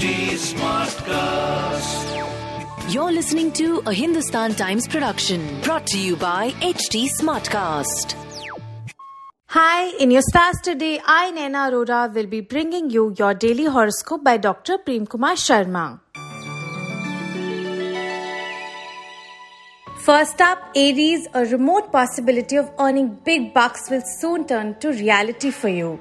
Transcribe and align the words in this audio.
HT 0.00 0.32
Smartcast. 0.50 2.04
You're 2.90 3.12
listening 3.12 3.52
to 3.52 3.82
a 3.84 3.92
Hindustan 3.92 4.54
Times 4.54 4.88
production 4.88 5.60
brought 5.60 5.86
to 5.88 5.98
you 6.00 6.16
by 6.16 6.52
HT 6.68 7.08
Smartcast. 7.20 8.14
Hi, 9.48 9.88
in 9.98 10.10
your 10.10 10.22
stars 10.22 10.56
today, 10.62 11.02
I, 11.04 11.32
Naina 11.32 11.68
Arora, 11.70 12.14
will 12.14 12.28
be 12.28 12.40
bringing 12.40 12.88
you 12.88 13.14
your 13.18 13.34
daily 13.34 13.66
horoscope 13.66 14.24
by 14.24 14.38
Dr. 14.38 14.78
Prem 14.78 15.06
Kumar 15.06 15.34
Sharma. 15.34 16.00
First 19.98 20.40
up, 20.40 20.62
Aries, 20.74 21.28
a 21.34 21.44
remote 21.44 21.92
possibility 21.92 22.56
of 22.56 22.70
earning 22.78 23.18
big 23.22 23.52
bucks 23.52 23.90
will 23.90 24.02
soon 24.18 24.46
turn 24.46 24.78
to 24.78 24.92
reality 24.92 25.50
for 25.50 25.68
you. 25.68 26.00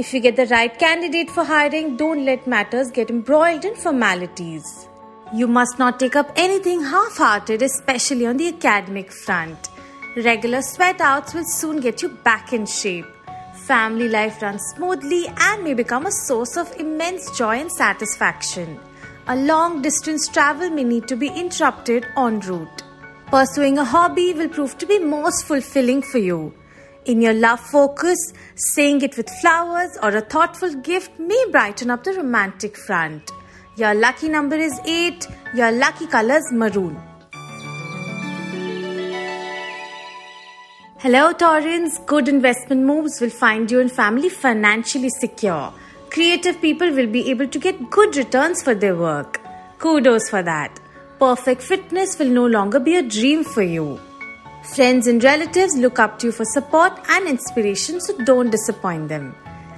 If 0.00 0.14
you 0.14 0.20
get 0.20 0.36
the 0.36 0.46
right 0.46 0.78
candidate 0.78 1.28
for 1.28 1.44
hiring, 1.44 1.98
don't 1.98 2.24
let 2.24 2.46
matters 2.46 2.90
get 2.90 3.10
embroiled 3.10 3.66
in 3.66 3.74
formalities. 3.74 4.88
You 5.34 5.46
must 5.46 5.78
not 5.78 6.00
take 6.00 6.16
up 6.16 6.32
anything 6.36 6.82
half 6.82 7.18
hearted, 7.18 7.60
especially 7.60 8.24
on 8.24 8.38
the 8.38 8.48
academic 8.48 9.12
front. 9.12 9.68
Regular 10.16 10.62
sweat 10.62 11.02
outs 11.02 11.34
will 11.34 11.44
soon 11.44 11.80
get 11.80 12.00
you 12.00 12.08
back 12.08 12.54
in 12.54 12.64
shape. 12.64 13.04
Family 13.66 14.08
life 14.08 14.40
runs 14.40 14.62
smoothly 14.74 15.26
and 15.36 15.64
may 15.64 15.74
become 15.74 16.06
a 16.06 16.12
source 16.12 16.56
of 16.56 16.74
immense 16.80 17.36
joy 17.36 17.56
and 17.56 17.70
satisfaction. 17.70 18.80
A 19.26 19.36
long 19.36 19.82
distance 19.82 20.28
travel 20.28 20.70
may 20.70 20.84
need 20.84 21.08
to 21.08 21.14
be 21.14 21.28
interrupted 21.28 22.06
en 22.16 22.40
route. 22.40 22.82
Pursuing 23.26 23.76
a 23.76 23.84
hobby 23.84 24.32
will 24.32 24.48
prove 24.48 24.78
to 24.78 24.86
be 24.86 24.98
most 24.98 25.44
fulfilling 25.44 26.00
for 26.00 26.16
you. 26.16 26.54
In 27.06 27.22
your 27.22 27.32
love 27.32 27.60
focus, 27.60 28.18
saying 28.54 29.00
it 29.00 29.16
with 29.16 29.28
flowers 29.40 29.96
or 30.02 30.10
a 30.10 30.20
thoughtful 30.20 30.74
gift 30.74 31.18
may 31.18 31.44
brighten 31.50 31.90
up 31.90 32.04
the 32.04 32.12
romantic 32.12 32.76
front. 32.76 33.30
Your 33.76 33.94
lucky 33.94 34.28
number 34.28 34.56
is 34.56 34.78
8, 34.84 35.26
your 35.54 35.72
lucky 35.72 36.06
colors 36.06 36.44
maroon. 36.52 37.00
Hello, 40.98 41.32
Taurans. 41.32 42.04
Good 42.04 42.28
investment 42.28 42.84
moves 42.84 43.22
will 43.22 43.30
find 43.30 43.70
you 43.70 43.80
and 43.80 43.90
family 43.90 44.28
financially 44.28 45.08
secure. 45.08 45.72
Creative 46.10 46.60
people 46.60 46.90
will 46.90 47.06
be 47.06 47.30
able 47.30 47.48
to 47.48 47.58
get 47.58 47.88
good 47.88 48.14
returns 48.18 48.62
for 48.62 48.74
their 48.74 48.94
work. 48.94 49.40
Kudos 49.78 50.28
for 50.28 50.42
that. 50.42 50.78
Perfect 51.18 51.62
fitness 51.62 52.18
will 52.18 52.28
no 52.28 52.46
longer 52.46 52.78
be 52.78 52.96
a 52.96 53.02
dream 53.02 53.44
for 53.44 53.62
you. 53.62 53.98
Friends 54.62 55.06
and 55.06 55.24
relatives 55.24 55.74
look 55.74 55.98
up 55.98 56.18
to 56.18 56.26
you 56.26 56.32
for 56.32 56.44
support 56.44 56.92
and 57.08 57.26
inspiration, 57.26 57.98
so 57.98 58.16
don't 58.24 58.50
disappoint 58.50 59.08
them. 59.08 59.34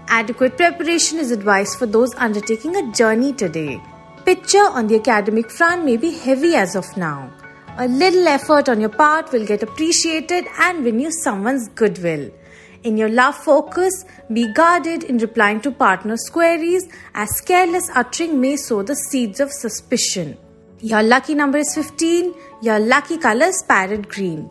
Adequate 0.08 0.56
preparation 0.56 1.18
is 1.18 1.30
advised 1.30 1.78
for 1.78 1.86
those 1.86 2.12
undertaking 2.16 2.74
a 2.74 2.92
journey 2.92 3.32
today. 3.32 3.80
Picture 4.24 4.58
on 4.58 4.88
the 4.88 4.96
academic 4.96 5.50
front 5.50 5.84
may 5.84 5.96
be 5.96 6.10
heavy 6.10 6.56
as 6.56 6.74
of 6.74 6.96
now. 6.96 7.32
A 7.78 7.86
little 7.86 8.26
effort 8.26 8.68
on 8.68 8.80
your 8.80 8.90
part 8.90 9.32
will 9.32 9.46
get 9.46 9.62
appreciated 9.62 10.46
and 10.58 10.84
win 10.84 10.98
you 10.98 11.12
someone's 11.12 11.68
goodwill. 11.68 12.30
In 12.82 12.96
your 12.96 13.08
love 13.08 13.36
focus, 13.36 14.04
be 14.32 14.52
guarded 14.52 15.04
in 15.04 15.18
replying 15.18 15.60
to 15.60 15.70
partner's 15.70 16.28
queries 16.28 16.88
as 17.14 17.40
careless 17.40 17.88
uttering 17.94 18.40
may 18.40 18.56
sow 18.56 18.82
the 18.82 18.96
seeds 18.96 19.38
of 19.38 19.52
suspicion. 19.52 20.36
Your 20.80 21.04
lucky 21.04 21.36
number 21.36 21.58
is 21.58 21.72
15, 21.76 22.34
your 22.62 22.80
lucky 22.80 23.16
color 23.16 23.46
is 23.46 23.62
parrot 23.68 24.08
green. 24.08 24.50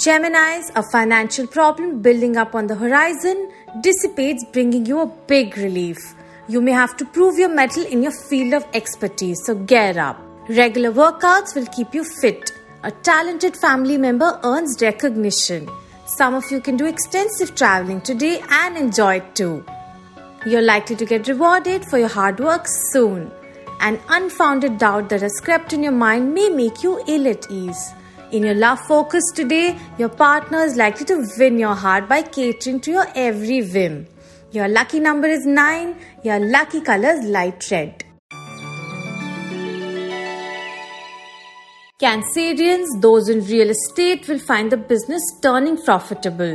Geminis, 0.00 0.70
a 0.76 0.82
financial 0.82 1.46
problem 1.46 2.00
building 2.00 2.38
up 2.38 2.54
on 2.54 2.66
the 2.66 2.74
horizon 2.74 3.50
dissipates, 3.82 4.42
bringing 4.50 4.86
you 4.86 5.00
a 5.00 5.06
big 5.26 5.58
relief. 5.58 5.98
You 6.48 6.62
may 6.62 6.72
have 6.72 6.96
to 6.96 7.04
prove 7.04 7.38
your 7.38 7.50
mettle 7.50 7.84
in 7.84 8.02
your 8.02 8.12
field 8.12 8.54
of 8.54 8.64
expertise, 8.72 9.44
so 9.44 9.54
gear 9.54 9.98
up. 9.98 10.18
Regular 10.48 10.90
workouts 10.90 11.54
will 11.54 11.66
keep 11.66 11.92
you 11.92 12.02
fit. 12.22 12.50
A 12.82 12.90
talented 12.90 13.58
family 13.58 13.98
member 13.98 14.40
earns 14.42 14.80
recognition. 14.80 15.68
Some 16.06 16.32
of 16.32 16.50
you 16.50 16.62
can 16.62 16.78
do 16.78 16.86
extensive 16.86 17.54
traveling 17.54 18.00
today 18.00 18.42
and 18.48 18.78
enjoy 18.78 19.16
it 19.16 19.34
too. 19.34 19.62
You're 20.46 20.62
likely 20.62 20.96
to 20.96 21.04
get 21.04 21.28
rewarded 21.28 21.84
for 21.84 21.98
your 21.98 22.08
hard 22.08 22.40
work 22.40 22.64
soon. 22.90 23.30
An 23.80 24.00
unfounded 24.08 24.78
doubt 24.78 25.10
that 25.10 25.20
has 25.20 25.40
crept 25.44 25.74
in 25.74 25.82
your 25.82 25.92
mind 25.92 26.32
may 26.32 26.48
make 26.48 26.82
you 26.82 27.04
ill 27.06 27.28
at 27.28 27.50
ease. 27.50 27.92
In 28.32 28.44
your 28.44 28.54
love 28.54 28.78
focus 28.86 29.24
today, 29.34 29.76
your 29.98 30.08
partner 30.08 30.58
is 30.58 30.76
likely 30.76 31.04
to 31.06 31.26
win 31.36 31.58
your 31.58 31.74
heart 31.74 32.08
by 32.08 32.22
catering 32.22 32.78
to 32.82 32.92
your 32.92 33.06
every 33.16 33.60
whim. 33.60 34.06
Your 34.52 34.68
lucky 34.68 35.00
number 35.00 35.26
is 35.26 35.44
9. 35.44 35.96
Your 36.22 36.38
lucky 36.38 36.80
color 36.80 37.08
is 37.08 37.24
light 37.24 37.68
red. 37.72 38.04
Cancerians, 42.00 42.86
those 43.00 43.28
in 43.28 43.44
real 43.46 43.70
estate, 43.70 44.28
will 44.28 44.38
find 44.38 44.70
the 44.70 44.76
business 44.76 45.22
turning 45.42 45.76
profitable. 45.82 46.54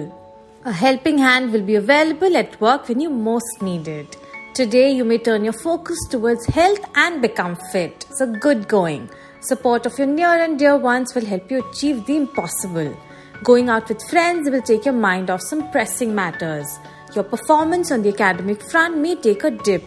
A 0.64 0.72
helping 0.72 1.18
hand 1.18 1.52
will 1.52 1.62
be 1.62 1.76
available 1.76 2.38
at 2.38 2.60
work 2.62 2.88
when 2.88 3.02
you 3.02 3.10
most 3.10 3.62
need 3.62 3.90
it. 3.90 4.16
Today, 4.54 4.92
you 4.92 5.04
may 5.04 5.18
turn 5.18 5.44
your 5.44 5.60
focus 5.62 5.98
towards 6.10 6.46
health 6.46 6.80
and 6.96 7.22
become 7.22 7.58
fit. 7.74 8.06
So, 8.12 8.32
good 8.32 8.70
going. 8.70 9.10
Support 9.48 9.86
of 9.86 10.00
your 10.00 10.08
near 10.08 10.42
and 10.44 10.58
dear 10.58 10.76
ones 10.76 11.14
will 11.14 11.26
help 11.26 11.52
you 11.52 11.64
achieve 11.64 12.08
the 12.08 12.16
impossible. 12.18 12.98
Going 13.44 13.70
out 13.70 13.90
with 13.90 14.02
friends 14.10 14.50
will 14.50 14.64
take 14.64 14.86
your 14.86 14.96
mind 14.96 15.30
off 15.30 15.42
some 15.42 15.70
pressing 15.70 16.16
matters. 16.16 16.66
Your 17.14 17.26
performance 17.26 17.92
on 17.92 18.02
the 18.02 18.10
academic 18.10 18.64
front 18.72 18.98
may 18.98 19.16
take 19.16 19.44
a 19.44 19.52
dip. 19.52 19.84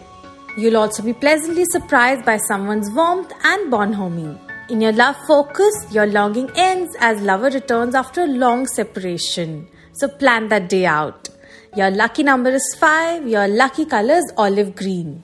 You'll 0.55 0.77
also 0.77 1.03
be 1.03 1.11
pleasantly 1.11 1.65
surprised 1.65 2.23
by 2.23 2.37
someone's 2.37 2.89
warmth 2.91 3.33
and 3.43 3.69
bonhomie. 3.69 4.39
In 4.69 4.79
your 4.79 4.93
love 4.93 5.17
focus, 5.27 5.73
your 5.91 6.05
longing 6.05 6.49
ends 6.55 6.95
as 7.01 7.21
lover 7.21 7.49
returns 7.49 7.95
after 7.95 8.21
a 8.21 8.27
long 8.27 8.65
separation. 8.65 9.67
So 9.91 10.07
plan 10.07 10.47
that 10.47 10.69
day 10.69 10.85
out. 10.85 11.27
Your 11.75 11.91
lucky 11.91 12.23
number 12.23 12.51
is 12.51 12.77
5, 12.79 13.27
your 13.27 13.49
lucky 13.49 13.85
color 13.85 14.13
is 14.13 14.31
olive 14.37 14.73
green. 14.73 15.21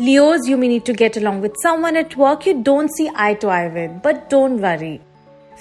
Leos, 0.00 0.48
you 0.48 0.56
may 0.56 0.66
need 0.66 0.86
to 0.86 0.94
get 0.94 1.18
along 1.18 1.42
with 1.42 1.54
someone 1.60 1.94
at 1.94 2.16
work 2.16 2.46
you 2.46 2.62
don't 2.62 2.90
see 2.90 3.10
eye 3.14 3.34
to 3.34 3.48
eye 3.48 3.68
with, 3.68 4.02
but 4.02 4.30
don't 4.30 4.58
worry. 4.58 4.98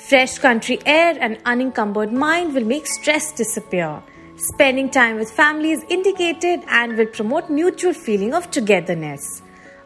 Fresh 0.08 0.40
country 0.40 0.80
air 0.86 1.18
and 1.20 1.38
unencumbered 1.44 2.14
mind 2.14 2.54
will 2.54 2.64
make 2.64 2.88
stress 2.88 3.34
disappear. 3.34 4.02
Spending 4.38 4.90
time 4.90 5.18
with 5.18 5.30
family 5.30 5.72
is 5.72 5.84
indicated 5.90 6.64
and 6.70 6.96
will 6.96 7.08
promote 7.08 7.50
mutual 7.50 7.92
feeling 7.92 8.34
of 8.34 8.50
togetherness. 8.50 9.42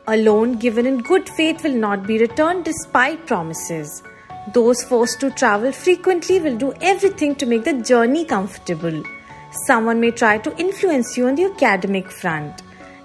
A 0.05 0.17
loan 0.17 0.59
given 0.59 0.85
in 0.85 0.99
good 0.99 1.27
faith 1.27 1.63
will 1.63 1.79
not 1.85 2.05
be 2.05 2.19
returned 2.19 2.63
despite 2.63 3.25
promises. 3.25 4.03
Those 4.53 4.83
forced 4.83 5.19
to 5.21 5.31
travel 5.31 5.71
frequently 5.71 6.39
will 6.39 6.57
do 6.57 6.73
everything 6.79 7.33
to 7.37 7.47
make 7.47 7.63
the 7.63 7.81
journey 7.81 8.23
comfortable. 8.23 9.01
Someone 9.65 9.99
may 9.99 10.11
try 10.11 10.37
to 10.37 10.55
influence 10.57 11.17
you 11.17 11.25
on 11.25 11.33
the 11.33 11.45
academic 11.45 12.11
front. 12.11 12.62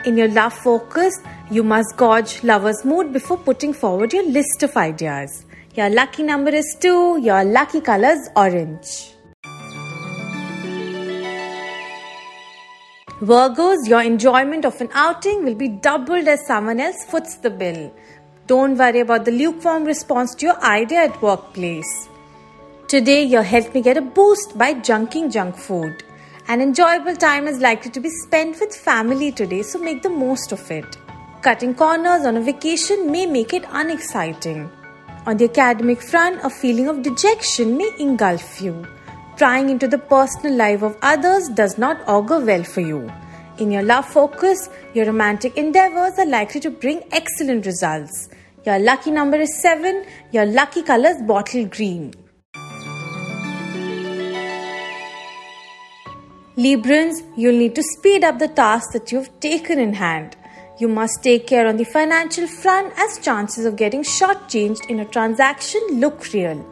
In 0.09 0.17
your 0.17 0.29
love 0.29 0.55
focus, 0.55 1.17
you 1.51 1.63
must 1.63 1.99
gauge 1.99 2.43
lover's 2.43 2.83
mood 2.83 3.13
before 3.13 3.37
putting 3.37 3.75
forward 3.75 4.15
your 4.15 4.27
list 4.27 4.63
of 4.63 4.75
ideas. 4.75 5.45
Your 5.75 5.91
lucky 5.91 6.23
number 6.23 6.49
is 6.49 6.65
2, 6.81 7.21
your 7.21 7.45
lucky 7.45 7.83
color 7.83 8.13
is 8.13 8.31
orange. 8.35 9.13
Virgos, 13.21 13.87
your 13.87 14.01
enjoyment 14.01 14.65
of 14.65 14.81
an 14.81 14.89
outing 14.95 15.45
will 15.45 15.55
be 15.55 15.69
doubled 15.69 16.27
as 16.27 16.47
someone 16.47 16.81
else 16.81 17.05
foots 17.05 17.35
the 17.35 17.51
bill. 17.51 17.93
Don't 18.47 18.79
worry 18.79 19.01
about 19.01 19.27
the 19.27 19.31
lukewarm 19.33 19.85
response 19.85 20.35
to 20.37 20.47
your 20.47 20.65
idea 20.65 21.01
at 21.01 21.21
workplace. 21.21 22.09
Today, 22.87 23.25
your 23.25 23.43
health 23.43 23.75
may 23.75 23.83
get 23.83 23.99
a 23.99 24.01
boost 24.01 24.57
by 24.57 24.73
junking 24.73 25.31
junk 25.31 25.59
food. 25.59 26.03
An 26.51 26.63
enjoyable 26.63 27.15
time 27.15 27.47
is 27.47 27.59
likely 27.61 27.91
to 27.91 28.01
be 28.01 28.09
spent 28.09 28.59
with 28.59 28.75
family 28.75 29.31
today, 29.31 29.61
so 29.61 29.79
make 29.79 30.03
the 30.03 30.09
most 30.09 30.51
of 30.51 30.71
it. 30.71 30.97
Cutting 31.43 31.75
corners 31.75 32.25
on 32.25 32.39
a 32.39 32.41
vacation 32.41 33.13
may 33.13 33.27
make 33.27 33.53
it 33.53 33.67
unexciting. 33.71 34.71
On 35.27 35.37
the 35.37 35.45
academic 35.45 36.01
front, 36.01 36.41
a 36.43 36.49
feeling 36.49 36.89
of 36.89 37.03
dejection 37.03 37.77
may 37.77 37.91
engulf 37.99 38.63
you. 38.63 38.87
Prying 39.37 39.69
into 39.69 39.87
the 39.87 39.99
personal 39.99 40.55
life 40.55 40.81
of 40.81 40.97
others 41.03 41.51
does 41.51 41.77
not 41.77 42.01
augur 42.09 42.41
well 42.41 42.65
for 42.65 42.81
you. 42.81 43.13
In 43.59 43.71
your 43.71 43.83
love 43.83 44.07
focus, 44.07 44.71
your 44.95 45.05
romantic 45.05 45.55
endeavors 45.59 46.19
are 46.19 46.25
likely 46.25 46.63
to 46.63 46.71
bring 46.71 47.03
excellent 47.13 47.67
results. 47.67 48.31
Your 48.65 48.79
lucky 48.79 49.11
number 49.11 49.37
is 49.37 49.61
7, 49.61 50.03
your 50.33 50.47
lucky 50.47 50.83
color 50.83 51.11
is 51.11 51.21
bottle 51.25 51.67
green. 51.67 52.15
Librans, 56.59 57.23
you'll 57.37 57.57
need 57.57 57.77
to 57.77 57.85
speed 57.85 58.25
up 58.25 58.41
the 58.41 58.49
task 58.49 58.91
that 58.93 59.13
you've 59.13 59.31
taken 59.39 59.79
in 59.79 59.93
hand. 59.93 60.37
You 60.81 60.89
must 60.89 61.23
take 61.23 61.47
care 61.47 61.69
on 61.69 61.77
the 61.77 61.85
financial 61.85 62.49
front 62.49 62.93
as 62.99 63.21
chances 63.21 63.65
of 63.65 63.77
getting 63.77 64.03
shortchanged 64.03 64.85
in 64.91 64.99
a 64.99 65.05
transaction 65.05 65.81
look 65.93 66.33
real. 66.33 66.67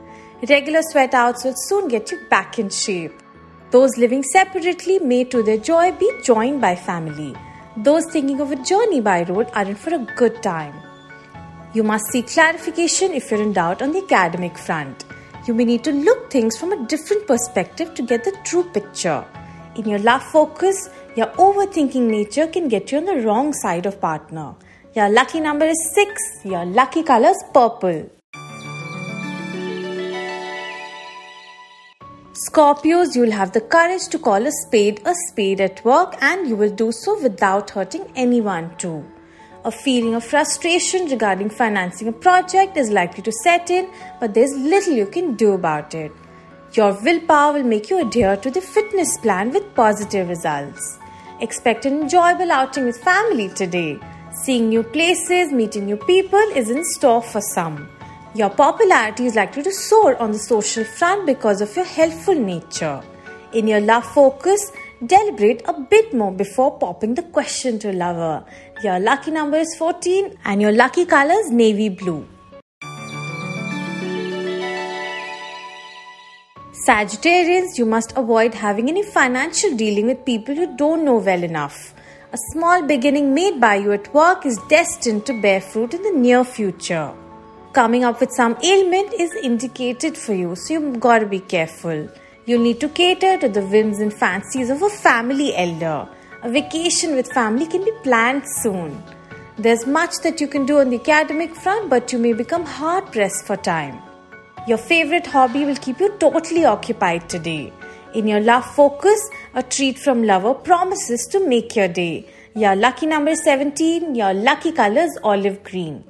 Regular 0.48 0.82
sweat 0.82 1.14
outs 1.14 1.44
will 1.44 1.54
soon 1.68 1.86
get 1.86 2.10
you 2.10 2.18
back 2.28 2.58
in 2.58 2.68
shape. 2.68 3.12
Those 3.70 3.96
living 3.96 4.24
separately 4.24 4.98
may 4.98 5.22
to 5.22 5.44
their 5.44 5.56
joy 5.56 5.92
be 5.92 6.10
joined 6.24 6.60
by 6.60 6.74
family. 6.74 7.36
Those 7.76 8.06
thinking 8.06 8.40
of 8.40 8.50
a 8.50 8.60
journey 8.64 9.00
by 9.00 9.22
road 9.22 9.48
are 9.54 9.66
in 9.66 9.76
for 9.76 9.94
a 9.94 10.04
good 10.16 10.42
time. 10.42 10.74
You 11.74 11.84
must 11.84 12.06
seek 12.10 12.26
clarification 12.26 13.12
if 13.12 13.30
you're 13.30 13.40
in 13.40 13.52
doubt 13.52 13.82
on 13.82 13.92
the 13.92 14.02
academic 14.10 14.58
front. 14.58 15.04
You 15.46 15.54
may 15.54 15.64
need 15.64 15.84
to 15.84 15.92
look 15.92 16.28
things 16.28 16.58
from 16.58 16.72
a 16.72 16.86
different 16.88 17.28
perspective 17.28 17.94
to 17.94 18.02
get 18.02 18.24
the 18.24 18.36
true 18.42 18.64
picture. 18.64 19.24
In 19.76 19.86
your 19.86 19.98
love 19.98 20.22
focus, 20.22 20.88
your 21.16 21.26
overthinking 21.44 22.08
nature 22.08 22.46
can 22.46 22.66
get 22.66 22.90
you 22.90 22.96
on 22.96 23.04
the 23.04 23.16
wrong 23.16 23.52
side 23.52 23.84
of 23.84 24.00
partner. 24.00 24.54
Your 24.94 25.10
lucky 25.10 25.38
number 25.38 25.66
is 25.66 25.92
6. 25.94 26.22
Your 26.44 26.64
lucky 26.64 27.02
color 27.02 27.28
is 27.28 27.44
purple. 27.52 28.10
Scorpios, 32.48 33.14
you'll 33.14 33.32
have 33.32 33.52
the 33.52 33.60
courage 33.60 34.08
to 34.08 34.18
call 34.18 34.46
a 34.46 34.50
spade 34.50 35.02
a 35.04 35.12
spade 35.28 35.60
at 35.60 35.84
work 35.84 36.16
and 36.22 36.48
you 36.48 36.56
will 36.56 36.74
do 36.74 36.90
so 36.90 37.20
without 37.22 37.68
hurting 37.68 38.10
anyone 38.16 38.74
too. 38.78 39.04
A 39.66 39.70
feeling 39.70 40.14
of 40.14 40.24
frustration 40.24 41.10
regarding 41.10 41.50
financing 41.50 42.08
a 42.08 42.12
project 42.12 42.78
is 42.78 42.88
likely 42.88 43.22
to 43.24 43.32
set 43.32 43.68
in, 43.68 43.90
but 44.20 44.32
there's 44.32 44.56
little 44.56 44.94
you 44.94 45.06
can 45.06 45.34
do 45.34 45.52
about 45.52 45.94
it. 45.94 46.12
Your 46.76 46.92
willpower 46.92 47.54
will 47.54 47.62
make 47.62 47.88
you 47.88 48.02
adhere 48.02 48.36
to 48.36 48.50
the 48.50 48.60
fitness 48.60 49.16
plan 49.16 49.50
with 49.50 49.74
positive 49.74 50.28
results. 50.28 50.98
Expect 51.40 51.86
an 51.86 52.02
enjoyable 52.02 52.52
outing 52.52 52.84
with 52.84 53.02
family 53.02 53.48
today. 53.48 53.98
Seeing 54.44 54.68
new 54.68 54.82
places, 54.82 55.52
meeting 55.52 55.86
new 55.86 55.96
people 55.96 56.46
is 56.54 56.68
in 56.68 56.84
store 56.84 57.22
for 57.22 57.40
some. 57.40 57.88
Your 58.34 58.50
popularity 58.50 59.24
is 59.24 59.36
likely 59.36 59.62
to 59.62 59.72
soar 59.72 60.20
on 60.20 60.32
the 60.32 60.38
social 60.38 60.84
front 60.84 61.24
because 61.24 61.62
of 61.62 61.74
your 61.74 61.86
helpful 61.86 62.34
nature. 62.34 63.02
In 63.54 63.66
your 63.66 63.80
love 63.80 64.04
focus, 64.04 64.70
deliberate 65.06 65.62
a 65.64 65.80
bit 65.80 66.12
more 66.12 66.32
before 66.32 66.78
popping 66.78 67.14
the 67.14 67.22
question 67.22 67.78
to 67.78 67.90
a 67.90 67.94
lover. 67.94 68.44
Your 68.84 69.00
lucky 69.00 69.30
number 69.30 69.56
is 69.56 69.74
14 69.78 70.36
and 70.44 70.60
your 70.60 70.72
lucky 70.72 71.06
color 71.06 71.40
is 71.40 71.50
navy 71.50 71.88
blue. 71.88 72.26
Sagittarians, 76.86 77.78
you 77.78 77.84
must 77.84 78.12
avoid 78.16 78.54
having 78.54 78.88
any 78.88 79.02
financial 79.02 79.76
dealing 79.76 80.06
with 80.06 80.24
people 80.24 80.54
you 80.54 80.76
don't 80.76 81.04
know 81.04 81.16
well 81.16 81.42
enough. 81.42 81.94
A 82.32 82.38
small 82.52 82.86
beginning 82.86 83.34
made 83.34 83.60
by 83.60 83.74
you 83.74 83.90
at 83.90 84.14
work 84.14 84.46
is 84.46 84.60
destined 84.68 85.26
to 85.26 85.40
bear 85.42 85.60
fruit 85.60 85.94
in 85.94 86.02
the 86.02 86.12
near 86.12 86.44
future. 86.44 87.12
Coming 87.72 88.04
up 88.04 88.20
with 88.20 88.30
some 88.30 88.56
ailment 88.62 89.12
is 89.14 89.34
indicated 89.42 90.16
for 90.16 90.32
you, 90.32 90.54
so 90.54 90.74
you've 90.74 91.00
got 91.00 91.18
to 91.18 91.26
be 91.26 91.40
careful. 91.40 92.08
You'll 92.44 92.62
need 92.62 92.78
to 92.78 92.88
cater 92.88 93.36
to 93.36 93.48
the 93.48 93.62
whims 93.62 93.98
and 93.98 94.14
fancies 94.14 94.70
of 94.70 94.80
a 94.80 94.88
family 94.88 95.56
elder. 95.56 96.08
A 96.44 96.48
vacation 96.48 97.16
with 97.16 97.32
family 97.32 97.66
can 97.66 97.84
be 97.84 97.98
planned 98.04 98.44
soon. 98.62 99.02
There's 99.58 99.88
much 99.88 100.18
that 100.22 100.40
you 100.40 100.46
can 100.46 100.66
do 100.66 100.78
on 100.78 100.90
the 100.90 101.00
academic 101.00 101.56
front, 101.56 101.90
but 101.90 102.12
you 102.12 102.20
may 102.20 102.32
become 102.32 102.64
hard 102.64 103.10
pressed 103.10 103.44
for 103.44 103.56
time. 103.56 104.05
Your 104.66 104.78
favorite 104.78 105.28
hobby 105.28 105.64
will 105.64 105.76
keep 105.76 106.00
you 106.00 106.08
totally 106.18 106.64
occupied 106.64 107.28
today. 107.28 107.72
In 108.14 108.26
your 108.26 108.40
love 108.40 108.64
focus, 108.74 109.30
a 109.54 109.62
treat 109.62 109.96
from 109.96 110.24
lover 110.24 110.54
promises 110.54 111.28
to 111.30 111.46
make 111.46 111.76
your 111.76 111.86
day. 111.86 112.26
Your 112.52 112.74
lucky 112.74 113.06
number 113.06 113.30
is 113.30 113.44
17, 113.44 114.16
your 114.16 114.34
lucky 114.34 114.72
color 114.72 115.02
is 115.02 115.16
olive 115.22 115.62
green. 115.62 116.02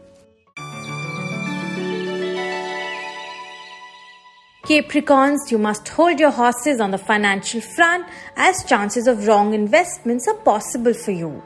Capricorns, 4.64 5.50
you 5.50 5.58
must 5.58 5.86
hold 5.88 6.18
your 6.18 6.30
horses 6.30 6.80
on 6.80 6.92
the 6.92 6.98
financial 6.98 7.60
front 7.60 8.06
as 8.36 8.64
chances 8.64 9.06
of 9.06 9.26
wrong 9.26 9.52
investments 9.52 10.26
are 10.28 10.34
possible 10.34 10.94
for 10.94 11.10
you. 11.10 11.42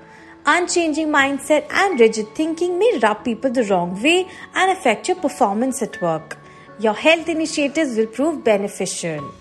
Unchanging 0.47 1.09
mindset 1.09 1.67
and 1.71 1.99
rigid 1.99 2.35
thinking 2.37 2.79
may 2.79 3.01
rub 3.03 3.25
people 3.25 3.51
the 3.51 3.65
wrong 3.65 4.01
way 4.01 4.29
and 4.55 4.71
affect 4.71 5.09
your 5.09 5.17
performance 5.17 5.83
at 5.83 6.01
work. 6.01 6.40
Your 6.81 6.95
health 6.95 7.29
initiatives 7.29 7.99
will 7.99 8.07
prove 8.07 8.43
beneficial. 8.43 9.35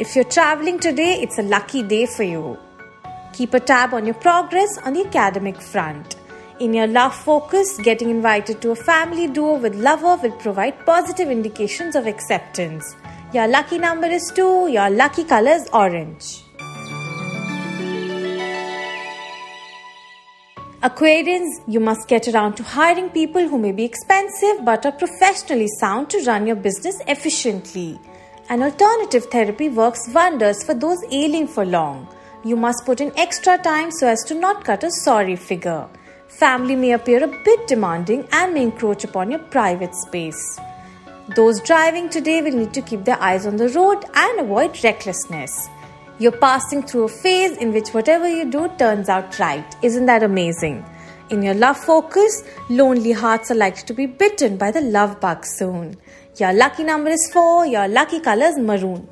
If 0.00 0.16
you're 0.16 0.24
traveling 0.24 0.80
today, 0.80 1.12
it's 1.22 1.38
a 1.38 1.42
lucky 1.42 1.84
day 1.84 2.06
for 2.06 2.24
you. 2.24 2.58
Keep 3.32 3.54
a 3.54 3.60
tab 3.60 3.94
on 3.94 4.04
your 4.04 4.16
progress 4.16 4.76
on 4.78 4.94
the 4.94 5.06
academic 5.06 5.62
front. 5.62 6.16
In 6.58 6.74
your 6.74 6.88
love 6.88 7.14
focus, 7.14 7.78
getting 7.84 8.10
invited 8.10 8.60
to 8.62 8.72
a 8.72 8.74
family 8.74 9.28
duo 9.28 9.58
with 9.58 9.76
lover 9.76 10.16
will 10.16 10.36
provide 10.38 10.84
positive 10.84 11.30
indications 11.30 11.94
of 11.94 12.08
acceptance. 12.08 12.96
Your 13.32 13.46
lucky 13.46 13.78
number 13.78 14.08
is 14.08 14.32
2, 14.34 14.66
your 14.72 14.90
lucky 14.90 15.22
color 15.22 15.52
is 15.52 15.68
orange. 15.72 16.45
Aquarians, 20.86 21.48
you 21.66 21.80
must 21.80 22.06
get 22.06 22.28
around 22.28 22.54
to 22.54 22.62
hiring 22.62 23.08
people 23.10 23.48
who 23.48 23.58
may 23.58 23.72
be 23.72 23.82
expensive 23.82 24.64
but 24.64 24.86
are 24.86 24.92
professionally 24.92 25.66
sound 25.80 26.08
to 26.10 26.22
run 26.26 26.46
your 26.46 26.54
business 26.54 27.00
efficiently. 27.08 27.98
An 28.50 28.62
alternative 28.62 29.24
therapy 29.24 29.68
works 29.68 30.08
wonders 30.14 30.62
for 30.62 30.74
those 30.74 31.02
ailing 31.10 31.48
for 31.48 31.64
long. 31.64 32.06
You 32.44 32.54
must 32.54 32.86
put 32.86 33.00
in 33.00 33.10
extra 33.18 33.58
time 33.58 33.90
so 33.90 34.06
as 34.06 34.22
to 34.28 34.34
not 34.36 34.62
cut 34.62 34.84
a 34.84 34.92
sorry 34.92 35.34
figure. 35.34 35.88
Family 36.28 36.76
may 36.76 36.92
appear 36.92 37.24
a 37.24 37.42
bit 37.42 37.66
demanding 37.66 38.28
and 38.30 38.54
may 38.54 38.62
encroach 38.62 39.02
upon 39.02 39.32
your 39.32 39.40
private 39.56 39.96
space. 39.96 40.60
Those 41.34 41.60
driving 41.62 42.10
today 42.10 42.42
will 42.42 42.58
need 42.58 42.74
to 42.74 42.82
keep 42.82 43.04
their 43.04 43.20
eyes 43.20 43.44
on 43.44 43.56
the 43.56 43.70
road 43.70 44.04
and 44.14 44.38
avoid 44.38 44.84
recklessness. 44.84 45.68
You're 46.18 46.32
passing 46.32 46.82
through 46.82 47.04
a 47.04 47.08
phase 47.08 47.58
in 47.58 47.74
which 47.74 47.90
whatever 47.90 48.26
you 48.26 48.50
do 48.50 48.70
turns 48.78 49.10
out 49.10 49.38
right. 49.38 49.76
Isn't 49.82 50.06
that 50.06 50.22
amazing? 50.22 50.82
In 51.28 51.42
your 51.42 51.52
love 51.52 51.76
focus, 51.76 52.42
lonely 52.70 53.12
hearts 53.12 53.50
are 53.50 53.54
likely 53.54 53.82
to 53.82 53.92
be 53.92 54.06
bitten 54.06 54.56
by 54.56 54.70
the 54.70 54.80
love 54.80 55.20
bug 55.20 55.44
soon. 55.44 55.98
Your 56.38 56.54
lucky 56.54 56.84
number 56.84 57.10
is 57.10 57.30
4, 57.34 57.66
your 57.66 57.86
lucky 57.88 58.20
color 58.20 58.46
is 58.46 58.58
maroon. 58.58 59.06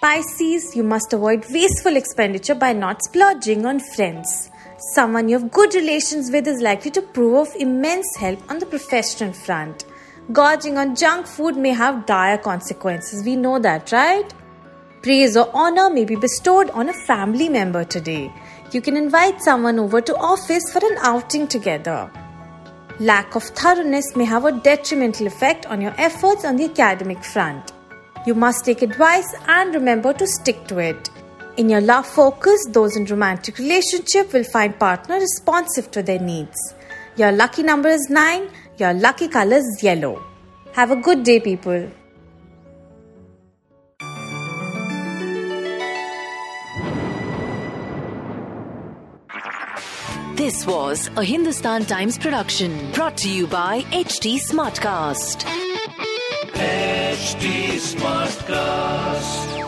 Pisces, 0.00 0.74
you 0.74 0.82
must 0.82 1.12
avoid 1.12 1.44
wasteful 1.50 1.94
expenditure 1.94 2.54
by 2.54 2.72
not 2.72 3.04
splurging 3.04 3.66
on 3.66 3.80
friends. 3.80 4.48
Someone 4.94 5.28
you 5.28 5.38
have 5.38 5.50
good 5.50 5.74
relations 5.74 6.30
with 6.30 6.46
is 6.46 6.62
likely 6.62 6.90
to 6.92 7.02
prove 7.02 7.48
of 7.48 7.56
immense 7.56 8.16
help 8.16 8.38
on 8.50 8.60
the 8.60 8.66
professional 8.66 9.34
front. 9.34 9.84
Gorging 10.30 10.76
on 10.76 10.94
junk 10.94 11.26
food 11.26 11.56
may 11.56 11.70
have 11.70 12.04
dire 12.04 12.36
consequences. 12.36 13.24
We 13.24 13.34
know 13.34 13.58
that, 13.60 13.90
right? 13.92 14.34
Praise 15.00 15.38
or 15.38 15.48
honor 15.54 15.88
may 15.88 16.04
be 16.04 16.16
bestowed 16.16 16.68
on 16.70 16.90
a 16.90 16.92
family 16.92 17.48
member 17.48 17.82
today. 17.82 18.30
You 18.72 18.82
can 18.82 18.94
invite 18.94 19.40
someone 19.40 19.78
over 19.78 20.02
to 20.02 20.14
office 20.16 20.70
for 20.70 20.84
an 20.84 20.98
outing 21.00 21.48
together. 21.48 22.10
Lack 23.00 23.36
of 23.36 23.42
thoroughness 23.42 24.16
may 24.16 24.26
have 24.26 24.44
a 24.44 24.52
detrimental 24.52 25.26
effect 25.26 25.64
on 25.64 25.80
your 25.80 25.94
efforts 25.96 26.44
on 26.44 26.56
the 26.56 26.66
academic 26.66 27.24
front. 27.24 27.72
You 28.26 28.34
must 28.34 28.66
take 28.66 28.82
advice 28.82 29.34
and 29.46 29.74
remember 29.74 30.12
to 30.12 30.26
stick 30.26 30.66
to 30.66 30.78
it. 30.78 31.08
In 31.56 31.70
your 31.70 31.80
love 31.80 32.06
focus, 32.06 32.66
those 32.68 32.96
in 32.96 33.06
romantic 33.06 33.56
relationship 33.56 34.34
will 34.34 34.44
find 34.44 34.78
partner 34.78 35.14
responsive 35.14 35.90
to 35.92 36.02
their 36.02 36.18
needs. 36.18 36.74
Your 37.16 37.32
lucky 37.32 37.62
number 37.62 37.88
is 37.88 38.10
9 38.10 38.50
your 38.78 38.94
lucky 38.94 39.28
color 39.28 39.56
is 39.56 39.82
yellow. 39.82 40.22
Have 40.72 40.90
a 40.90 40.96
good 40.96 41.24
day, 41.24 41.40
people. 41.40 41.90
This 50.36 50.64
was 50.66 51.10
a 51.16 51.24
Hindustan 51.24 51.84
Times 51.84 52.16
production 52.16 52.92
brought 52.92 53.16
to 53.18 53.28
you 53.28 53.48
by 53.48 53.82
HT 53.90 54.38
Smartcast. 54.40 55.44
HT 56.54 57.78
Smartcast. 57.92 59.67